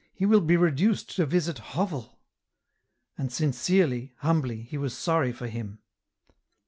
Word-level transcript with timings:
He 0.15 0.25
will 0.25 0.41
be 0.41 0.57
reduced 0.57 1.15
to 1.17 1.27
visit 1.27 1.59
hovel." 1.59 2.17
And 3.19 3.31
sincerely, 3.31 4.15
humbly, 4.21 4.63
he 4.63 4.75
was 4.79 4.97
sorry 4.97 5.31
for 5.31 5.45
Him. 5.45 5.77